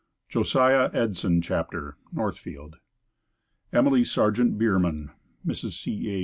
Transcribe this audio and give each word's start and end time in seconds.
JOSIAH 0.29 0.89
EDSON 0.95 1.43
CHAPTER 1.43 1.95
Northfield 2.11 2.77
EMILY 3.71 4.03
SARGENT 4.03 4.57
BIERMAN 4.57 5.11
(Mrs. 5.45 5.73
C. 5.79 6.09
A. 6.09 6.19